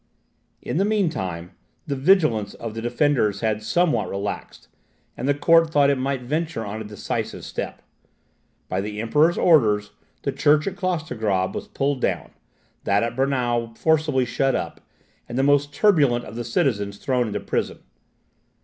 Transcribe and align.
In 0.63 0.77
the 0.77 0.83
meantime, 0.83 1.51
the 1.85 1.95
vigilance 1.95 2.55
of 2.55 2.73
the 2.73 2.81
defenders 2.81 3.41
had 3.41 3.61
somewhat 3.61 4.09
relaxed, 4.09 4.67
and 5.15 5.27
the 5.27 5.35
court 5.35 5.69
thought 5.69 5.91
it 5.91 5.97
might 5.99 6.23
venture 6.23 6.65
on 6.65 6.81
a 6.81 6.83
decisive 6.83 7.45
step. 7.45 7.83
By 8.67 8.81
the 8.81 8.99
Emperor's 8.99 9.37
orders, 9.37 9.91
the 10.23 10.31
church 10.31 10.65
at 10.65 10.75
Klostergrab 10.75 11.53
was 11.53 11.67
pulled 11.67 12.01
down; 12.01 12.31
that 12.83 13.03
at 13.03 13.15
Braunau 13.15 13.77
forcibly 13.77 14.25
shut 14.25 14.55
up, 14.55 14.81
and 15.29 15.37
the 15.37 15.43
most 15.43 15.71
turbulent 15.71 16.25
of 16.25 16.35
the 16.35 16.43
citizens 16.43 16.97
thrown 16.97 17.27
into 17.27 17.39
prison. 17.39 17.81